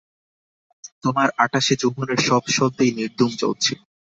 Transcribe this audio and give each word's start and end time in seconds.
তোমার 1.03 1.29
আটাশে 1.37 1.73
যৌবনের 1.81 2.19
সব 2.27 2.43
সলতেই 2.55 2.91
নির্ধূম 2.97 3.31
জ্বলছে। 3.39 3.73